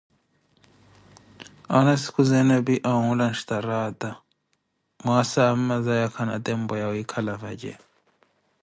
[1.75, 3.79] Aana sikhuzeene epi anwula nstaara,
[5.03, 7.73] mwaasa amamazaya khana tempo ya wiikhala vaje.